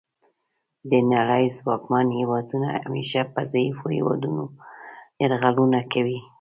د 0.91 0.93
نړۍ 1.13 1.45
ځواکمن 1.57 2.07
هیوادونه 2.19 2.67
همیشه 2.85 3.21
په 3.33 3.41
ضعیفو 3.51 3.85
هیوادونو 3.97 4.43
یرغلونه 5.23 5.79
کوي 5.93 6.19